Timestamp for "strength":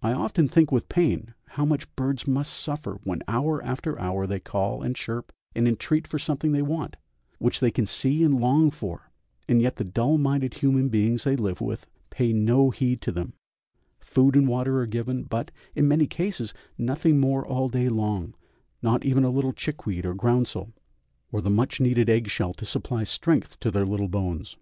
23.04-23.60